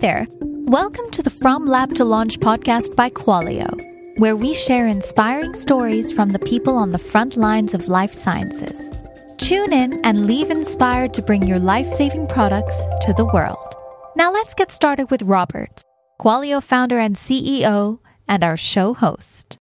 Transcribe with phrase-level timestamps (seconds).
[0.00, 0.26] there.
[0.66, 3.70] Welcome to the From Lab to Launch podcast by Qualio,
[4.18, 8.90] where we share inspiring stories from the people on the front lines of life sciences.
[9.36, 13.74] Tune in and leave inspired to bring your life saving products to the world.
[14.16, 15.82] Now let's get started with Robert,
[16.18, 19.59] Qualio founder and CEO, and our show host.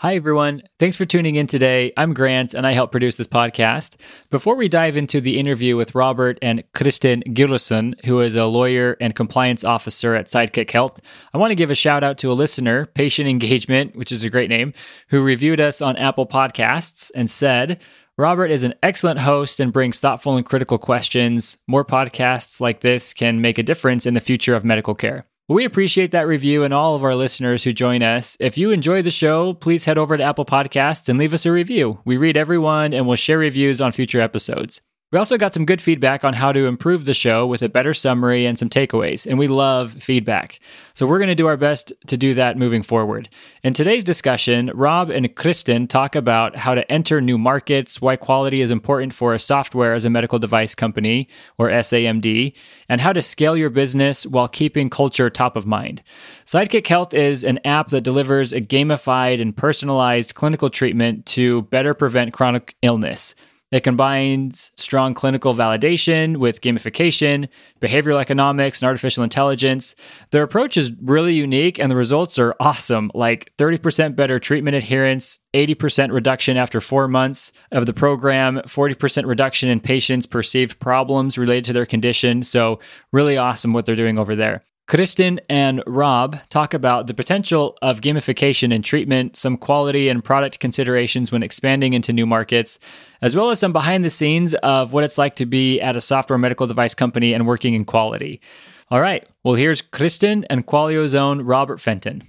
[0.00, 0.62] Hi, everyone.
[0.80, 1.92] Thanks for tuning in today.
[1.96, 3.94] I'm Grant, and I help produce this podcast.
[4.28, 8.96] Before we dive into the interview with Robert and Kristen Gillerson, who is a lawyer
[9.00, 11.00] and compliance officer at Sidekick Health,
[11.32, 14.30] I want to give a shout out to a listener, Patient Engagement, which is a
[14.30, 14.74] great name,
[15.10, 17.80] who reviewed us on Apple Podcasts and said,
[18.18, 21.56] Robert is an excellent host and brings thoughtful and critical questions.
[21.68, 25.24] More podcasts like this can make a difference in the future of medical care.
[25.46, 28.34] We appreciate that review and all of our listeners who join us.
[28.40, 31.52] If you enjoy the show, please head over to Apple Podcasts and leave us a
[31.52, 32.00] review.
[32.06, 34.80] We read everyone and we'll share reviews on future episodes.
[35.12, 37.94] We also got some good feedback on how to improve the show with a better
[37.94, 40.58] summary and some takeaways, and we love feedback.
[40.92, 43.28] So we're going to do our best to do that moving forward.
[43.62, 48.60] In today's discussion, Rob and Kristen talk about how to enter new markets, why quality
[48.60, 52.52] is important for a software as a medical device company, or SAMD,
[52.88, 56.02] and how to scale your business while keeping culture top of mind.
[56.44, 61.94] Sidekick Health is an app that delivers a gamified and personalized clinical treatment to better
[61.94, 63.36] prevent chronic illness.
[63.74, 67.48] It combines strong clinical validation with gamification,
[67.80, 69.96] behavioral economics, and artificial intelligence.
[70.30, 75.40] Their approach is really unique and the results are awesome like 30% better treatment adherence,
[75.54, 81.64] 80% reduction after four months of the program, 40% reduction in patients' perceived problems related
[81.64, 82.44] to their condition.
[82.44, 82.78] So,
[83.12, 84.62] really awesome what they're doing over there.
[84.86, 90.60] Kristen and Rob talk about the potential of gamification in treatment, some quality and product
[90.60, 92.78] considerations when expanding into new markets,
[93.22, 96.02] as well as some behind the scenes of what it's like to be at a
[96.02, 98.42] software medical device company and working in quality.
[98.90, 102.22] All right, well, here's Kristen and Qualio's own Robert Fenton.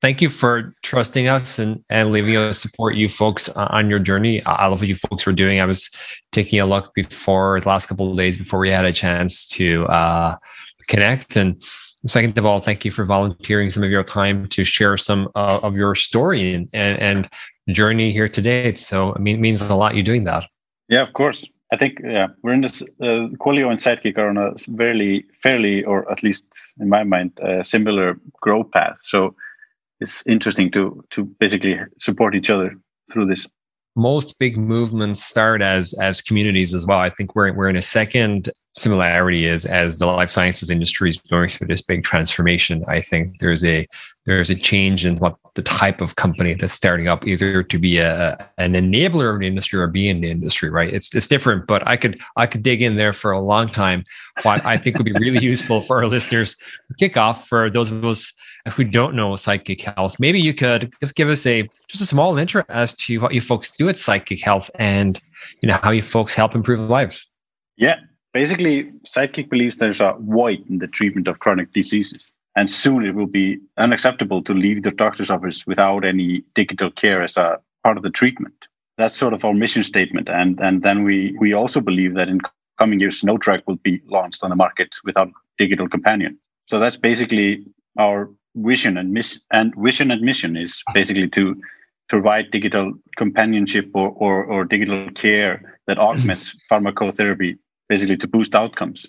[0.00, 4.44] Thank you for trusting us and, and leaving us support you folks on your journey.
[4.44, 5.60] I love what you folks were doing.
[5.60, 5.88] I was
[6.32, 9.84] taking a look before the last couple of days before we had a chance to
[9.86, 10.36] uh,
[10.88, 11.36] connect.
[11.36, 11.62] And
[12.06, 15.60] second of all, thank you for volunteering some of your time to share some uh,
[15.62, 17.28] of your story and, and, and
[17.74, 18.74] journey here today.
[18.74, 20.46] So it mean, means a lot you doing that.
[20.88, 21.48] Yeah, of course.
[21.72, 22.82] I think yeah, we're in this.
[23.00, 26.46] Uh, Qualio and Sidekick are on a fairly, fairly, or at least
[26.78, 28.98] in my mind, a similar growth path.
[29.00, 29.34] So
[29.98, 32.76] it's interesting to to basically support each other
[33.10, 33.48] through this
[33.94, 36.98] most big movements start as as communities as well.
[36.98, 41.18] I think we're we're in a second similarity is as the life sciences industry is
[41.30, 42.84] going through this big transformation.
[42.88, 43.86] I think there's a
[44.24, 47.98] there's a change in what the type of company that's starting up, either to be
[47.98, 50.92] a an enabler of the industry or be in the industry, right?
[50.92, 54.02] It's it's different, but I could I could dig in there for a long time.
[54.42, 57.90] What I think would be really useful for our listeners to kick off for those
[57.90, 58.32] of us
[58.72, 62.38] who don't know Sidekick Health, maybe you could just give us a just a small
[62.38, 65.20] intro as to what you folks do at Sidekick Health and
[65.62, 67.28] you know how you folks help improve lives.
[67.76, 67.96] Yeah,
[68.32, 73.14] basically, Sidekick believes there's a void in the treatment of chronic diseases and soon it
[73.14, 77.96] will be unacceptable to leave the doctor's office without any digital care as a part
[77.96, 78.68] of the treatment.
[78.98, 80.28] That's sort of our mission statement.
[80.28, 82.40] And, and then we, we also believe that in
[82.78, 86.38] coming years, no drug will be launched on the market without digital companion.
[86.66, 87.64] So that's basically
[87.98, 91.60] our vision and miss and vision and mission is basically to
[92.08, 97.58] provide digital companionship or, or, or digital care that augments pharmacotherapy
[97.88, 99.08] basically to boost outcomes.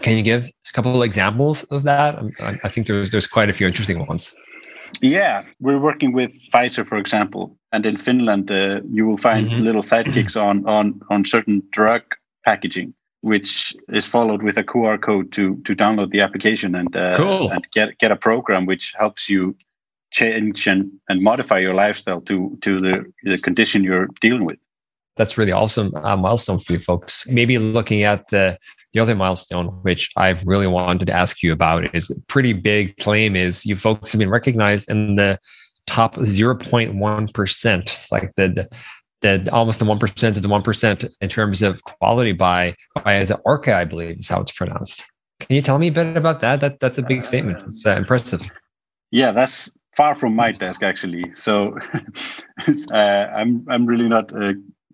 [0.00, 2.18] Can you give a couple of examples of that?
[2.62, 4.34] I think there's there's quite a few interesting ones.
[5.02, 9.62] Yeah, we're working with Pfizer, for example, and in Finland, uh, you will find mm-hmm.
[9.62, 12.02] little sidekicks on on on certain drug
[12.44, 17.14] packaging, which is followed with a QR code to to download the application and uh,
[17.16, 17.50] cool.
[17.50, 19.56] and get get a program which helps you
[20.10, 24.58] change and, and modify your lifestyle to to the the condition you're dealing with
[25.18, 27.26] that's really awesome uh, milestone for you folks.
[27.28, 28.56] Maybe looking at the
[28.94, 33.36] the other milestone, which I've really wanted to ask you about, is pretty big claim.
[33.36, 35.38] Is you folks have been recognized in the
[35.86, 37.82] top 0.1 percent.
[37.98, 38.68] It's like the, the
[39.20, 43.16] the almost the one percent of the one percent in terms of quality by by
[43.16, 45.04] as an ORCHA, I believe is how it's pronounced.
[45.40, 46.60] Can you tell me a bit about that?
[46.60, 47.58] That that's a big statement.
[47.66, 48.48] It's uh, impressive.
[49.10, 51.34] Yeah, that's far from my desk actually.
[51.34, 51.76] So
[52.92, 54.32] uh, I'm I'm really not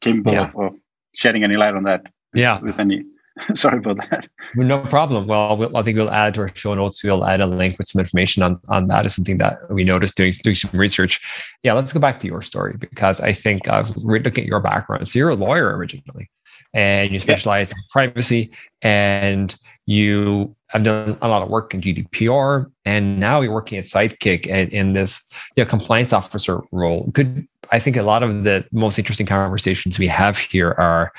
[0.05, 0.49] capable yeah.
[0.49, 0.75] of, of,
[1.15, 2.03] shedding any light on that.
[2.35, 2.61] Yeah.
[2.61, 3.05] With any.
[3.55, 4.29] Sorry about that.
[4.55, 5.27] No problem.
[5.27, 7.03] Well, well, I think we'll add to our show notes.
[7.03, 9.07] We'll add a link with some information on on that.
[9.07, 11.21] Is something that we noticed doing doing some research.
[11.65, 14.49] Yeah, let's go back to your story because I think uh, I was looking at
[14.49, 15.09] your background.
[15.09, 16.31] So you're a lawyer originally,
[16.75, 17.77] and you specialize yeah.
[17.77, 18.51] in privacy,
[18.83, 23.85] and you I've done a lot of work in GDPR, and now you're working at
[23.85, 25.25] Sidekick in, in this
[25.57, 27.11] you know, compliance officer role.
[27.13, 31.13] Could I think a lot of the most interesting conversations we have here are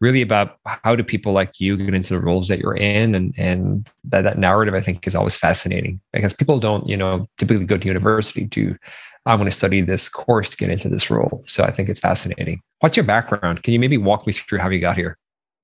[0.00, 3.32] really about how do people like you get into the roles that you're in, and
[3.38, 7.66] and that that narrative I think is always fascinating because people don't you know typically
[7.66, 8.76] go to university to
[9.26, 11.42] I want to study this course to get into this role.
[11.46, 12.62] So I think it's fascinating.
[12.80, 13.62] What's your background?
[13.62, 15.18] Can you maybe walk me through how you got here?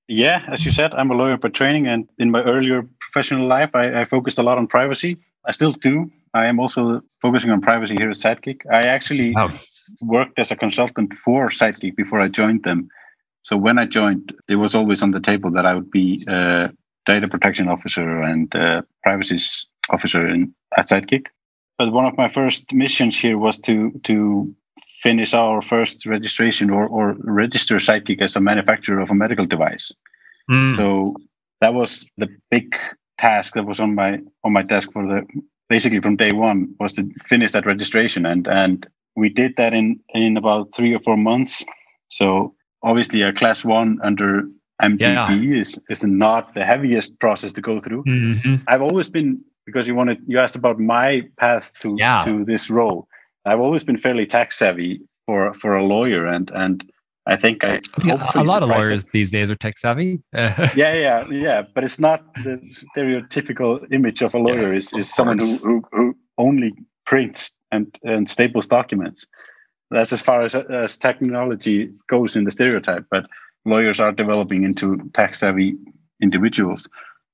[0.07, 3.71] Yeah, as you said, I'm a lawyer by training, and in my earlier professional life,
[3.73, 5.17] I, I, focused a lot on privacy.
[5.47, 6.11] I still do.
[6.33, 8.61] I am also focusing on privacy here at Sidekick.
[8.71, 9.57] I actually wow.
[10.03, 12.89] worked as a consultant for Sidekick before I joined them.
[13.43, 16.71] So when I joined, it was always on the table that I would be a
[17.05, 18.51] data protection officer and
[19.03, 19.39] privacy
[19.89, 21.27] officer in, at Sidekick.
[21.77, 24.55] But one of my first missions here was to to
[25.05, 29.91] finish our first registration or, or register Sidekick as a manufacturer of a medical device.
[30.49, 30.75] Mm.
[30.75, 31.13] So
[31.61, 32.75] that was the big
[33.19, 35.19] task that was on my on my desk for the
[35.69, 39.99] basically from day one was to finish that registration and and we did that in
[40.09, 41.63] in about three or four months.
[42.07, 44.27] So obviously a class one under
[44.81, 45.59] MDD yeah.
[45.61, 48.03] is is not the heaviest process to go through.
[48.05, 48.55] Mm-hmm.
[48.67, 49.29] I've always been
[49.67, 52.23] because you wanted you asked about my path to yeah.
[52.25, 53.07] to this role.
[53.45, 56.89] I've always been fairly tax savvy for for a lawyer, and and
[57.27, 59.11] I think I yeah, a lot of lawyers it.
[59.11, 60.21] these days are tech savvy.
[60.33, 62.59] yeah, yeah, yeah, but it's not the
[62.95, 64.71] stereotypical image of a lawyer.
[64.71, 66.73] Yeah, is is someone who, who who only
[67.05, 69.25] prints and and staples documents.
[69.91, 73.05] That's as far as as technology goes in the stereotype.
[73.09, 73.25] But
[73.65, 75.75] lawyers are developing into tech savvy
[76.21, 76.87] individuals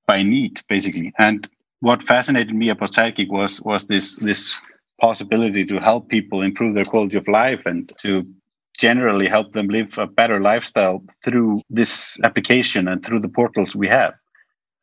[0.07, 1.13] by need, basically.
[1.19, 1.47] And
[1.81, 4.57] what fascinated me about Sidekick was was this this
[5.01, 8.25] possibility to help people improve their quality of life and to
[8.79, 13.87] generally help them live a better lifestyle through this application and through the portals we
[13.87, 14.13] have.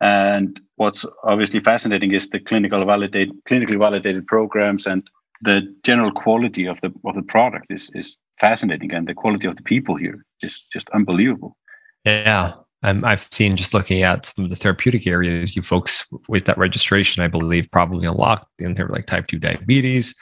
[0.00, 5.02] And what's obviously fascinating is the clinical validate, clinically validated programs and
[5.40, 9.56] the general quality of the of the product is is fascinating, and the quality of
[9.56, 11.56] the people here is just unbelievable.
[12.04, 16.44] Yeah, um, I've seen just looking at some of the therapeutic areas you folks with
[16.44, 20.14] that registration, I believe, probably unlocked in there, like type 2 diabetes,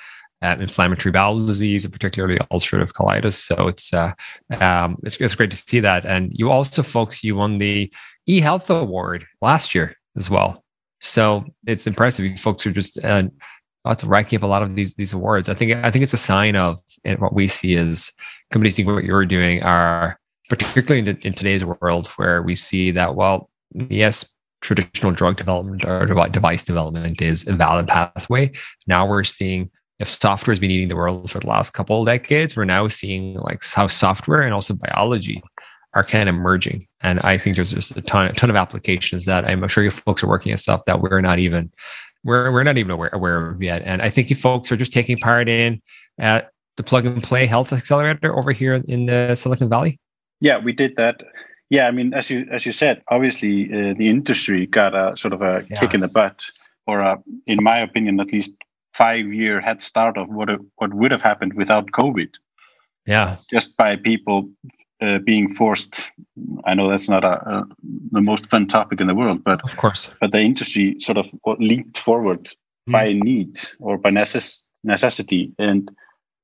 [0.43, 3.35] uh, inflammatory bowel disease, and particularly ulcerative colitis.
[3.35, 4.13] So it's, uh,
[4.61, 6.07] um, it's, it's great to see that.
[6.07, 7.93] And you also, folks, you won the
[8.29, 10.65] eHealth Award last year as well.
[11.01, 12.25] So it's impressive.
[12.25, 13.25] You folks are just uh,
[13.85, 15.49] lots of racking up a lot of these these awards.
[15.49, 16.81] I think I think it's a sign of
[17.19, 18.13] what we see is
[18.51, 23.15] companies doing what you're doing are particularly in, in today's world where we see that,
[23.15, 28.51] while yes, traditional drug development or device development is a valid pathway.
[28.87, 32.07] Now we're seeing if software has been eating the world for the last couple of
[32.07, 35.43] decades, we're now seeing like how software and also biology
[35.95, 36.87] are kind of merging.
[37.01, 39.91] And I think there's just a ton, a ton of applications that I'm sure you
[39.91, 41.73] folks are working on stuff that we're not even
[42.25, 43.83] we're we're not even aware, aware of yet.
[43.85, 45.81] And I think you folks are just taking part in
[46.19, 49.99] at the plug and play health accelerator over here in the Silicon Valley.
[50.41, 51.23] Yeah, we did that.
[51.71, 55.35] Yeah, I mean, as you as you said, obviously uh, the industry got a sort
[55.35, 55.81] of a yeah.
[55.81, 56.45] kick in the butt,
[56.87, 58.53] or a, in my opinion, at least
[58.95, 62.39] five year head start of what what would have happened without COVID.
[63.07, 64.49] Yeah, just by people
[65.01, 66.11] uh, being forced.
[66.65, 67.65] I know that's not a, a,
[68.13, 71.27] the most fun topic in the world, but of course, but the industry sort of
[71.59, 72.47] leaped forward
[72.89, 72.93] mm.
[72.93, 75.91] by need or by necess- necessity, and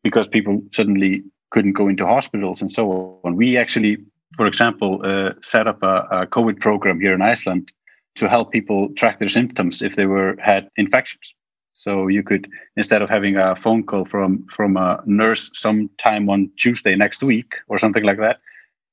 [0.02, 3.36] because people suddenly couldn't go into hospitals and so on.
[3.36, 3.98] We actually,
[4.36, 7.72] for example, uh, set up a, a, COVID program here in Iceland
[8.16, 11.34] to help people track their symptoms if they were had infections.
[11.74, 16.50] So you could, instead of having a phone call from from a nurse sometime on
[16.58, 18.40] Tuesday next week or something like that,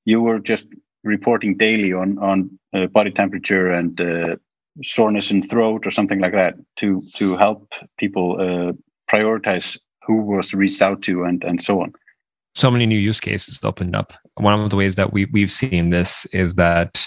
[0.05, 0.67] you were just
[1.03, 4.35] reporting daily on on uh, body temperature and uh,
[4.83, 8.71] soreness in throat or something like that to to help people uh,
[9.11, 11.93] prioritize who was reached out to and and so on
[12.59, 14.13] so many new use cases opened up.
[14.35, 17.05] One of the ways that we we've seen this is that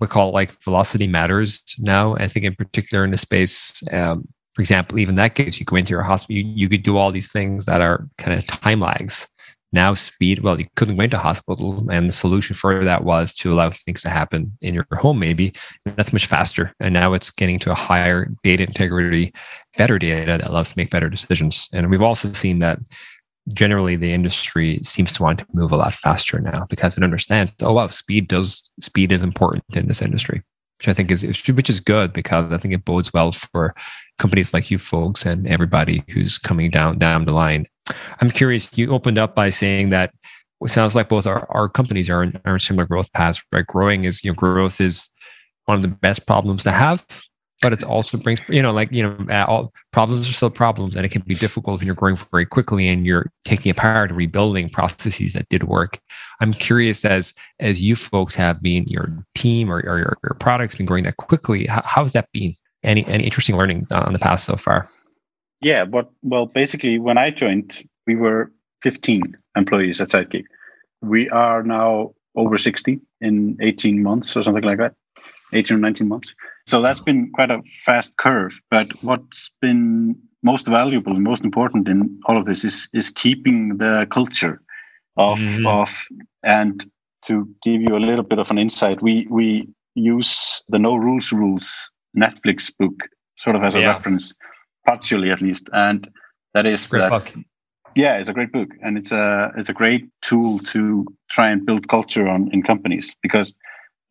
[0.00, 2.16] we call it like velocity matters now.
[2.16, 5.76] I think in particular in the space, um, for example, even that case, you go
[5.76, 8.80] into your hospital, you, you could do all these things that are kind of time
[8.80, 9.26] lags.
[9.72, 13.52] Now speed, well, you couldn't go into hospital, and the solution for that was to
[13.52, 15.52] allow things to happen in your home, maybe.
[15.84, 16.72] That's much faster.
[16.78, 19.32] And now it's getting to a higher data integrity,
[19.76, 21.68] better data that allows to make better decisions.
[21.72, 22.78] And we've also seen that
[23.52, 27.54] generally the industry seems to want to move a lot faster now because it understands
[27.62, 30.42] oh wow speed does speed is important in this industry
[30.78, 33.74] which i think is which is good because i think it bodes well for
[34.18, 37.66] companies like you folks and everybody who's coming down down the line.
[38.20, 40.14] I'm curious you opened up by saying that
[40.62, 43.66] it sounds like both our, our companies are in, are in similar growth paths right?
[43.66, 45.08] Growing is you know growth is
[45.66, 47.04] one of the best problems to have
[47.64, 50.94] but it also brings you know like you know uh, all problems are still problems
[50.94, 54.18] and it can be difficult when you're growing very quickly and you're taking apart and
[54.18, 55.98] rebuilding processes that did work.
[56.42, 60.74] I'm curious as as you folks have been your team or, or your, your products
[60.74, 62.52] been growing that quickly how, how's that been?
[62.82, 64.86] Any any interesting learnings on the past so far?
[65.62, 68.52] Yeah but well basically when i joined we were
[68.82, 69.22] 15
[69.56, 70.44] employees at sidekick.
[71.00, 74.94] We are now over 60 in 18 months or something like that
[75.54, 76.34] 18 or 19 months
[76.66, 78.60] so that's been quite a fast curve.
[78.70, 83.78] But what's been most valuable and most important in all of this is is keeping
[83.78, 84.60] the culture
[85.16, 85.66] of mm-hmm.
[85.66, 85.90] of
[86.42, 86.84] and
[87.26, 91.32] to give you a little bit of an insight, we we use the no rules
[91.32, 92.94] rules Netflix book
[93.36, 93.88] sort of as a yeah.
[93.88, 94.34] reference,
[94.86, 96.08] partially at least, and
[96.54, 97.10] that is that.
[97.10, 97.28] Book.
[97.96, 101.64] Yeah, it's a great book, and it's a it's a great tool to try and
[101.64, 103.54] build culture on in companies because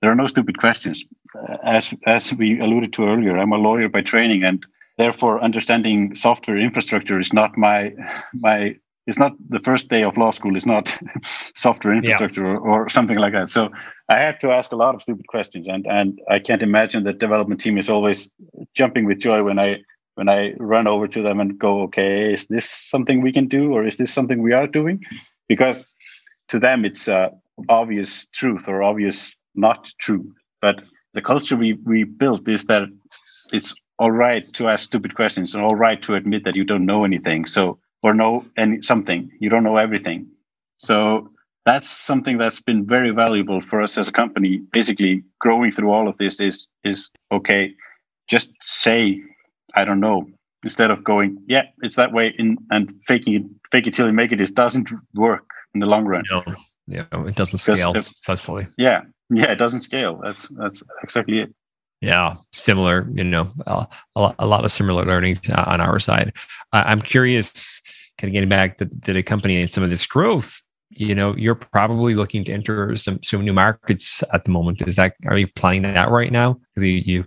[0.03, 1.05] there are no stupid questions.
[1.33, 4.61] Uh, as as we alluded to earlier, I'm a lawyer by training, and
[4.97, 7.93] therefore understanding software infrastructure is not my
[8.33, 8.75] my
[9.07, 10.97] it's not the first day of law school It's not
[11.55, 12.57] software infrastructure yeah.
[12.57, 13.69] or, or, something like that so
[14.07, 17.13] i had to ask a lot of stupid questions and and i can't imagine the
[17.25, 18.29] development team is always
[18.73, 19.77] jumping with joy when i
[20.15, 23.73] when i run over to them and go okay is this something we can do
[23.73, 24.99] or is this something we are doing
[25.49, 25.85] because
[26.47, 27.29] to them it's uh,
[27.67, 30.33] obvious truth or obvious not true.
[30.61, 30.81] But
[31.13, 32.83] the culture we, we built is that
[33.51, 36.85] it's all right to ask stupid questions and all right to admit that you don't
[36.85, 37.45] know anything.
[37.45, 39.31] So or know any something.
[39.39, 40.27] You don't know everything.
[40.77, 41.27] So
[41.65, 44.61] that's something that's been very valuable for us as a company.
[44.71, 47.73] Basically, growing through all of this is is okay.
[48.29, 49.21] Just say,
[49.75, 50.27] I don't know,
[50.63, 54.13] instead of going, yeah, it's that way, in, and faking it, fake it till you
[54.13, 54.41] make it.
[54.41, 56.23] It doesn't work in the long run.
[56.31, 56.43] No,
[56.87, 58.67] yeah, it doesn't scale if, successfully.
[58.77, 60.19] Yeah, yeah, it doesn't scale.
[60.23, 61.53] That's that's exactly it.
[62.01, 63.07] Yeah, similar.
[63.13, 66.33] You know, a, a lot of similar learnings on our side.
[66.73, 67.81] I'm curious,
[68.17, 70.61] kind of getting back to, to the company and some of this growth.
[70.89, 74.81] You know, you're probably looking to enter some some new markets at the moment.
[74.81, 76.59] Is that are you planning that right now?
[76.75, 77.25] Because you, you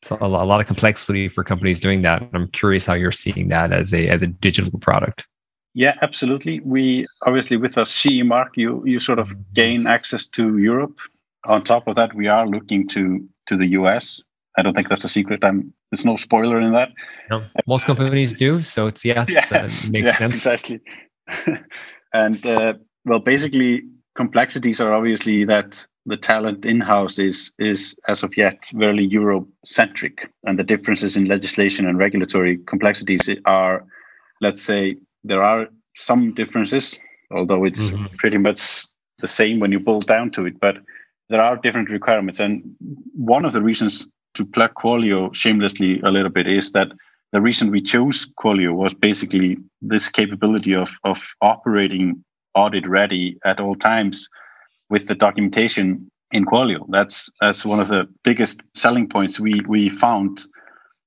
[0.00, 2.22] it's a lot of complexity for companies doing that.
[2.32, 5.26] I'm curious how you're seeing that as a as a digital product.
[5.74, 6.60] Yeah, absolutely.
[6.60, 10.98] We obviously with a CE mark, you you sort of gain access to Europe
[11.46, 14.22] on top of that, we are looking to to the US.
[14.56, 15.42] I don't think that's a secret.
[15.42, 16.90] I'm there's no spoiler in that.
[17.30, 20.34] No, most companies do, so it's yeah, yeah uh, it makes yeah, sense.
[20.34, 20.80] Exactly.
[22.14, 23.82] and uh, well, basically,
[24.14, 30.58] complexities are obviously that the talent in-house is is as of yet very Europe-centric, and
[30.58, 33.84] the differences in legislation and regulatory complexities are,
[34.40, 36.98] let's say, there are some differences,
[37.30, 38.06] although it's mm-hmm.
[38.16, 38.86] pretty much
[39.20, 40.76] the same when you boil down to it, but
[41.28, 42.40] there are different requirements.
[42.40, 42.62] And
[43.14, 46.88] one of the reasons to plug Qualio shamelessly a little bit is that
[47.32, 52.22] the reason we chose Qualio was basically this capability of, of operating
[52.54, 54.28] audit ready at all times
[54.90, 56.84] with the documentation in Qualio.
[56.88, 60.42] That's that's one of the biggest selling points we we found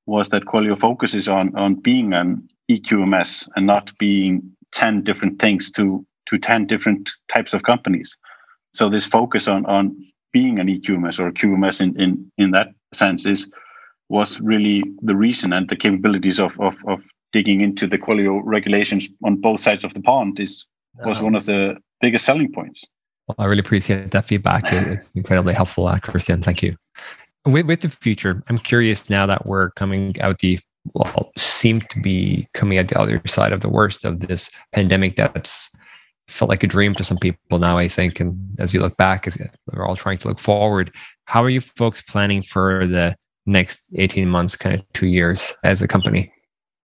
[0.05, 5.71] was that Qualio focuses on on being an EQMS and not being 10 different things
[5.71, 8.17] to to 10 different types of companies.
[8.75, 9.95] So this focus on on
[10.33, 13.49] being an EQMS or QMS in, in, in that sense is
[14.09, 17.01] was really the reason and the capabilities of, of, of
[17.31, 20.67] digging into the Qualio regulations on both sides of the pond is
[21.05, 22.85] was one of the biggest selling points.
[23.27, 24.71] Well, I really appreciate that feedback.
[24.71, 26.41] It's incredibly helpful, uh, Christian.
[26.41, 26.75] Thank you.
[27.45, 30.59] With, with the future, I'm curious now that we're coming out the
[30.93, 35.15] well, seem to be coming out the other side of the worst of this pandemic
[35.15, 35.69] that's
[36.27, 38.19] felt like a dream to some people now, I think.
[38.19, 39.37] And as you look back, as
[39.71, 40.91] we're all trying to look forward,
[41.25, 43.15] how are you folks planning for the
[43.45, 46.31] next 18 months, kind of two years as a company?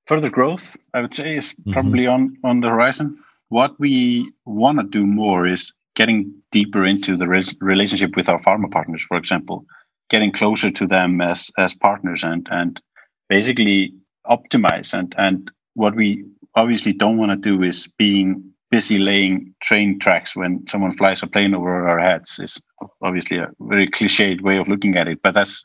[0.07, 1.73] Further growth, I would say, is mm-hmm.
[1.73, 2.37] probably mm-hmm.
[2.45, 3.19] on, on the horizon.
[3.49, 8.41] What we want to do more is getting deeper into the re- relationship with our
[8.43, 9.65] pharma partners, for example,
[10.11, 12.81] getting closer to them as, as partners and, and
[13.29, 13.93] basically
[14.27, 14.95] optimize.
[14.95, 16.25] And, and what we
[16.55, 21.27] obviously don't want to do is being busy laying train tracks when someone flies a
[21.27, 22.61] plane over our heads is
[23.03, 25.65] obviously a very cliched way of looking at it but that's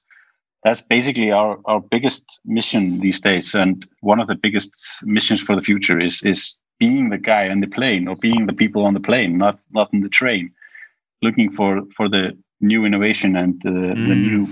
[0.63, 3.55] that's basically our, our biggest mission these days.
[3.55, 7.59] And one of the biggest missions for the future is is being the guy on
[7.59, 10.51] the plane or being the people on the plane not not in the train
[11.21, 14.07] looking for for the new innovation and uh, mm.
[14.07, 14.47] the new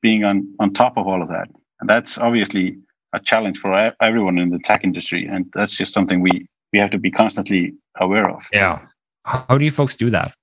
[0.00, 1.48] being on on top of all of that.
[1.80, 2.76] And that's obviously
[3.12, 5.26] a challenge for everyone in the tech industry.
[5.26, 8.46] And that's just something we we have to be constantly aware of.
[8.52, 8.80] Yeah.
[9.24, 10.34] How do you folks do that?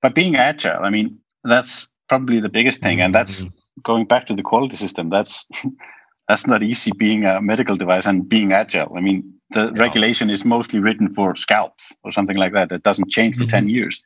[0.00, 0.82] By being agile.
[0.82, 3.00] I mean, that's probably the biggest thing.
[3.02, 3.82] And that's mm-hmm.
[3.82, 5.10] going back to the quality system.
[5.10, 5.46] That's
[6.28, 8.92] that's not easy being a medical device and being agile.
[8.96, 9.82] I mean, the yeah.
[9.82, 12.72] regulation is mostly written for scalps or something like that.
[12.72, 13.66] It doesn't change for mm-hmm.
[13.66, 14.02] 10 years.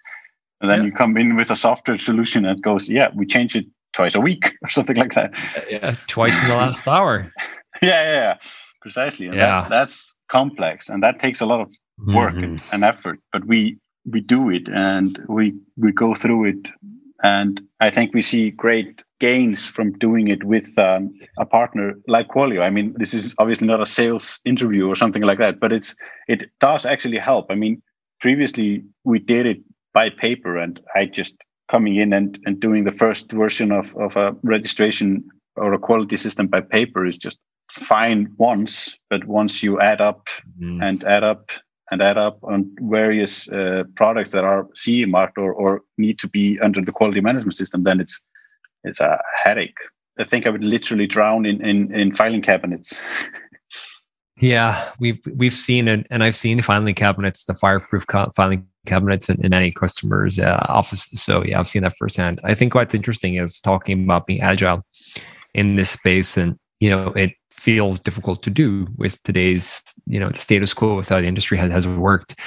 [0.61, 0.87] And then yeah.
[0.87, 4.21] you come in with a software solution that goes, yeah, we change it twice a
[4.21, 5.31] week or something like that.
[5.71, 7.33] Yeah, twice in the last hour.
[7.83, 8.37] yeah, yeah, yeah,
[8.87, 9.27] precisely.
[9.27, 9.63] And yeah.
[9.63, 11.69] That, that's complex and that takes a lot of
[12.07, 12.45] work mm-hmm.
[12.45, 13.19] and, and effort.
[13.33, 13.79] But we
[14.13, 16.69] we do it and we we go through it
[17.25, 21.03] and I think we see great gains from doing it with um,
[21.39, 22.63] a partner like Qualio.
[22.63, 25.97] I mean, this is obviously not a sales interview or something like that, but it's
[26.29, 27.47] it does actually help.
[27.51, 27.83] I mean,
[28.21, 29.61] previously we did it
[29.95, 31.35] by paper, and I just
[31.69, 35.25] coming in and, and doing the first version of, of a registration
[35.57, 40.29] or a quality system by paper is just fine once, but once you add up
[40.61, 40.83] mm.
[40.83, 41.51] and add up
[41.91, 46.29] and add up on various uh, products that are CE marked or, or need to
[46.29, 48.21] be under the quality management system, then it's
[48.85, 49.79] it's a headache.
[50.19, 53.01] I think I would literally drown in in, in filing cabinets.
[54.41, 58.05] yeah, we've we've seen it, and I've seen filing cabinets, the fireproof
[58.35, 61.23] filing cabinets in, in any customers' uh, offices.
[61.23, 62.41] So yeah, I've seen that firsthand.
[62.45, 64.83] I think what's interesting is talking about being agile
[65.55, 70.31] in this space, and you know, it feels difficult to do with today's you know
[70.33, 72.39] status quo with how the industry has, has worked.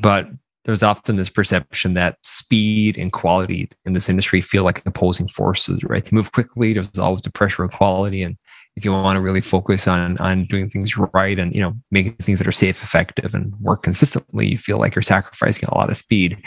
[0.00, 0.28] But
[0.64, 5.82] there's often this perception that speed and quality in this industry feel like opposing forces
[5.84, 6.04] right?
[6.04, 8.22] To move quickly there's always the pressure of quality.
[8.22, 8.36] And
[8.76, 12.14] if you want to really focus on on doing things right and you know making
[12.16, 15.90] things that are safe effective and work consistently you feel like you're sacrificing a lot
[15.90, 16.42] of speed.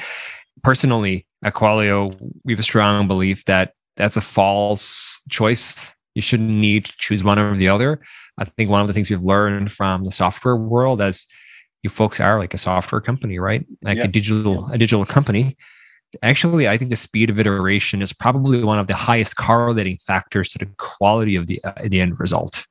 [0.64, 6.50] Personally at qualio we have a strong belief that that's a false choice you shouldn't
[6.50, 8.02] need to choose one or the other.
[8.40, 11.28] I think one of the things we've learned from the software world as
[11.84, 13.64] you folks are like a software company, right?
[13.84, 14.06] Like yeah.
[14.06, 15.56] a digital a digital company.
[16.24, 20.50] Actually, I think the speed of iteration is probably one of the highest correlating factors
[20.50, 22.66] to the quality of the uh, the end result.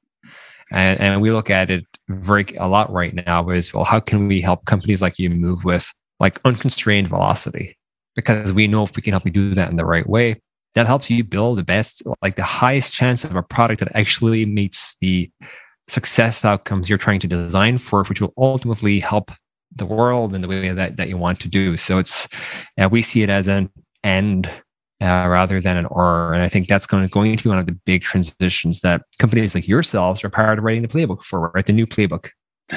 [0.73, 4.27] And, and we look at it very a lot right now is well, how can
[4.27, 7.79] we help companies like you move with like unconstrained velocity?
[8.17, 10.41] Because we know if we can help you do that in the right way,
[10.77, 14.45] that helps you build the best, like the highest chance of a product that actually
[14.45, 15.31] meets the
[15.89, 19.31] success outcomes you're trying to design for, which will ultimately help
[19.75, 21.79] the world in the way that, that you want to do.
[21.79, 22.29] So it's,
[22.79, 23.71] uh, we see it as an
[24.05, 24.51] end
[25.01, 26.35] uh, rather than an or.
[26.35, 29.01] And I think that's going to, going to be one of the big transitions that
[29.19, 31.65] companies like yourselves are part of writing the playbook for, right?
[31.65, 32.29] The new playbook.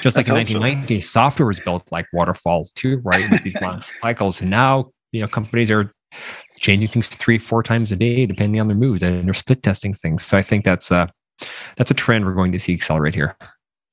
[0.00, 1.06] Just like in 1990, so.
[1.06, 3.30] software was built like waterfall too, right?
[3.30, 4.40] With these last cycles.
[4.40, 5.92] And now, you know, companies are
[6.60, 9.94] changing things three, four times a day, depending on their mood, and they're split testing
[9.94, 10.24] things.
[10.24, 11.08] So I think that's a
[11.76, 13.36] that's a trend we're going to see accelerate here.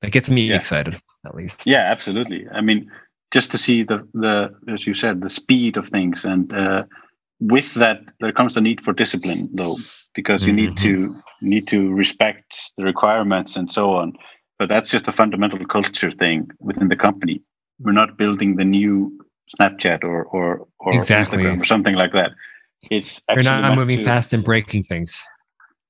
[0.02, 0.56] That gets me yeah.
[0.56, 1.66] excited, at least.
[1.66, 2.46] Yeah, absolutely.
[2.52, 2.90] I mean,
[3.32, 6.84] just to see the the as you said, the speed of things, and uh,
[7.40, 9.76] with that, there comes the need for discipline, though,
[10.14, 10.66] because you mm-hmm.
[10.66, 14.12] need to need to respect the requirements and so on.
[14.58, 17.40] But that's just a fundamental culture thing within the company.
[17.80, 19.18] We're not building the new
[19.56, 21.38] Snapchat or or or exactly.
[21.38, 22.32] Instagram or something like that.
[22.90, 25.22] It's you're not moving to, fast and breaking things.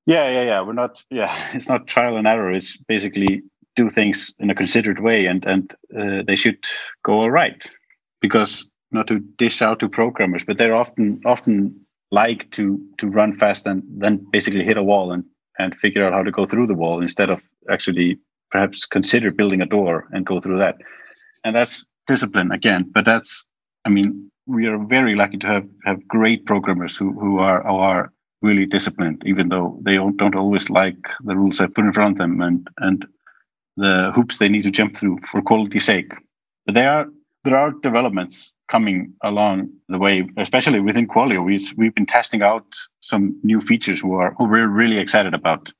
[0.06, 0.60] Yeah, yeah, yeah.
[0.62, 1.04] We're not.
[1.10, 2.52] Yeah, it's not trial and error.
[2.52, 3.42] It's basically
[3.76, 6.64] do things in a considered way, and and uh, they should
[7.04, 7.68] go all right.
[8.20, 11.78] Because not to dish out to programmers, but they're often often
[12.10, 15.24] like to to run fast and then basically hit a wall and
[15.58, 18.18] and figure out how to go through the wall instead of actually
[18.50, 20.76] perhaps consider building a door and go through that.
[21.44, 22.90] And that's discipline again.
[22.94, 23.44] But that's
[23.84, 28.12] I mean, we are very lucky to have have great programmers who who are are
[28.42, 32.18] really disciplined, even though they don't, always like the rules I put in front of
[32.18, 33.06] them and and
[33.76, 36.12] the hoops they need to jump through for quality's sake.
[36.66, 37.06] But there are
[37.44, 41.44] there are developments coming along the way, especially within Qualio.
[41.44, 45.72] We, we've been testing out some new features who are who we're really excited about.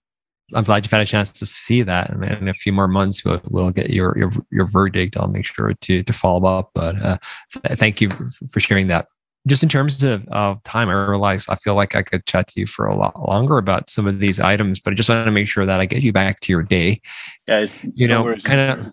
[0.55, 2.11] I'm glad you've had a chance to see that.
[2.11, 5.17] And in a few more months, we'll, we'll get your, your, your verdict.
[5.17, 6.71] I'll make sure to to follow up.
[6.75, 7.19] But uh,
[7.53, 8.11] th- thank you
[8.51, 9.09] for sharing that.
[9.47, 12.61] Just in terms of, of time, I realize I feel like I could chat to
[12.61, 15.31] you for a lot longer about some of these items, but I just want to
[15.31, 17.01] make sure that I get you back to your day.
[17.47, 18.93] Yeah, you know, kind of.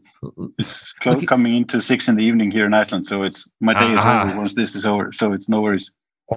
[0.58, 3.92] It's, it's coming into six in the evening here in Iceland, so it's my day
[3.92, 4.28] is uh-huh.
[4.30, 5.12] over once this is over.
[5.12, 5.92] So it's no worries.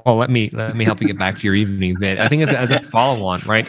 [0.04, 2.18] Well, let me let me help you get back to your evening bit.
[2.18, 3.68] I think as, as a follow on, right?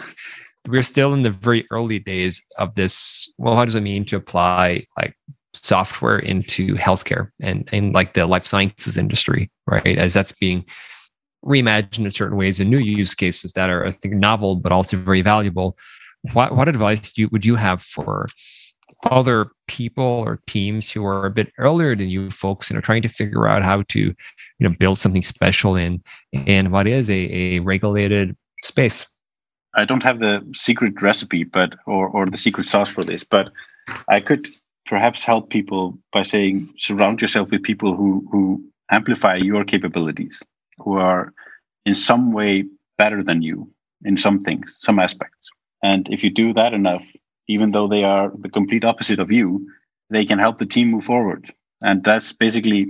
[0.68, 3.32] We're still in the very early days of this.
[3.38, 5.16] Well, how does it mean to apply like
[5.54, 9.98] software into healthcare and in like the life sciences industry, right?
[9.98, 10.66] As that's being
[11.46, 14.98] reimagined in certain ways and new use cases that are, I think, novel but also
[14.98, 15.78] very valuable.
[16.34, 18.28] What what advice you, would you have for
[19.10, 23.02] other people or teams who are a bit earlier than you folks and are trying
[23.04, 24.16] to figure out how to, you
[24.60, 29.06] know, build something special in in what is a, a regulated space?
[29.76, 33.52] I don't have the secret recipe, but or or the secret sauce for this, but
[34.08, 34.48] I could
[34.86, 40.42] perhaps help people by saying surround yourself with people who who amplify your capabilities,
[40.80, 41.34] who are
[41.86, 42.66] in some way
[42.98, 43.70] better than you
[44.04, 45.50] in some things, some aspects.
[45.84, 47.06] And if you do that enough,
[47.48, 49.66] even though they are the complete opposite of you,
[50.10, 51.52] they can help the team move forward.
[51.82, 52.88] And that's basically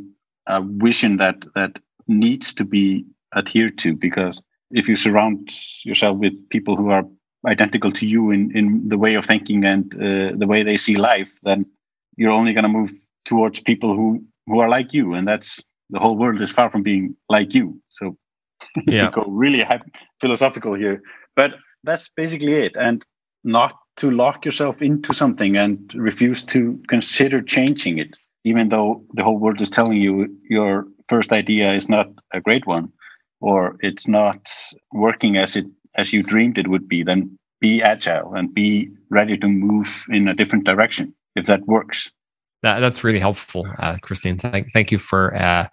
[0.48, 5.50] a vision that that needs to be adhered to because if you surround
[5.86, 7.04] yourself with people who are
[7.48, 10.96] identical to you in, in the way of thinking and uh, the way they see
[10.96, 11.66] life, then
[12.18, 12.92] you're only going to move
[13.26, 15.14] towards people who, who are like you.
[15.14, 17.82] And that's the whole world is far from being like you.
[17.88, 18.18] So
[18.88, 19.10] yeah.
[19.12, 19.66] go really
[20.20, 21.02] philosophical here,
[21.36, 22.76] but that's basically it.
[22.78, 23.04] And
[23.44, 29.24] not to lock yourself into something and refuse to consider changing it, even though the
[29.24, 32.92] whole world is telling you your first idea is not a great one
[33.42, 34.50] or it's not
[34.92, 39.38] working as it as you dreamed it would be, then be agile and be ready
[39.38, 42.12] to move in a different direction if that works.
[42.62, 44.38] That, that's really helpful, uh, Christine.
[44.38, 45.68] Thank, thank you for uh,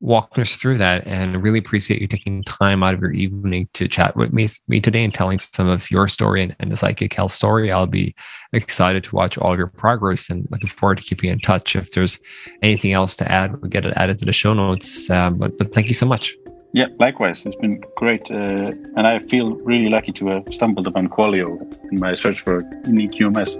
[0.00, 3.88] walking us through that, and really appreciate you taking time out of your evening to
[3.88, 7.12] chat with me, me today and telling some of your story and, and the Sidekick
[7.12, 7.70] health story.
[7.70, 8.14] I'll be
[8.52, 11.76] excited to watch all of your progress and looking forward to keeping in touch.
[11.76, 12.18] If there's
[12.62, 15.08] anything else to add, we'll get it added to the show notes.
[15.08, 16.34] Um, but, but thank you so much.
[16.72, 17.46] Yeah, likewise.
[17.46, 18.30] It's been great.
[18.30, 22.62] Uh, and I feel really lucky to have stumbled upon Qualio in my search for
[22.84, 23.56] unique QMS.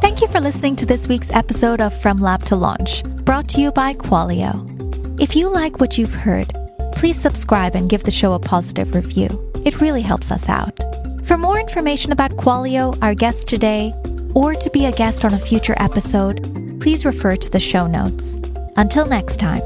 [0.00, 3.60] Thank you for listening to this week's episode of From Lab to Launch, brought to
[3.60, 4.70] you by Qualio.
[5.20, 6.52] If you like what you've heard,
[6.92, 9.28] please subscribe and give the show a positive review.
[9.64, 10.78] It really helps us out.
[11.24, 13.92] For more information about Qualio, our guest today,
[14.34, 18.40] or to be a guest on a future episode, please refer to the show notes.
[18.76, 19.62] Until next time.